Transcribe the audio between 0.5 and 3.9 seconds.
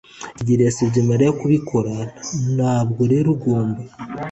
yasabye Mariya kubikora, ntabwo rero ugomba.